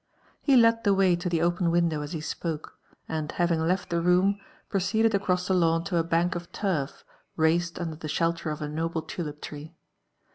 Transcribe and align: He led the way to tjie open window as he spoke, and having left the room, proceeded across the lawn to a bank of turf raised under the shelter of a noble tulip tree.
He 0.41 0.57
led 0.57 0.83
the 0.83 0.95
way 0.95 1.15
to 1.15 1.29
tjie 1.29 1.43
open 1.43 1.69
window 1.69 2.01
as 2.01 2.13
he 2.13 2.21
spoke, 2.21 2.79
and 3.07 3.31
having 3.33 3.59
left 3.59 3.91
the 3.91 4.01
room, 4.01 4.39
proceeded 4.67 5.13
across 5.13 5.47
the 5.47 5.53
lawn 5.53 5.83
to 5.83 5.97
a 5.97 6.03
bank 6.03 6.33
of 6.33 6.51
turf 6.51 7.05
raised 7.35 7.77
under 7.77 7.97
the 7.97 8.07
shelter 8.09 8.49
of 8.49 8.63
a 8.63 8.67
noble 8.67 9.03
tulip 9.03 9.41
tree. 9.43 9.75